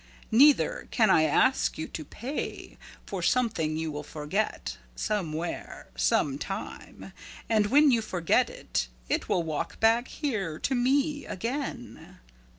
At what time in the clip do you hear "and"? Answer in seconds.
7.47-7.67